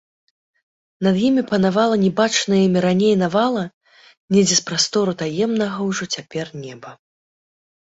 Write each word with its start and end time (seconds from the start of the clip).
Над 1.07 1.15
імі 1.27 1.43
панавала 1.51 1.99
нябачаная 2.05 2.63
імі 2.69 2.79
раней 2.87 3.13
навала 3.25 3.63
недзе 4.33 4.55
з 4.63 4.67
прастору 4.73 5.11
таемнага 5.25 5.77
ўжо 5.93 6.03
цяпер 6.15 6.47
неба. 6.69 7.01